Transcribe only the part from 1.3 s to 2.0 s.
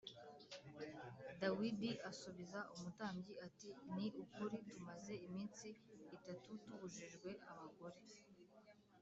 Dawidi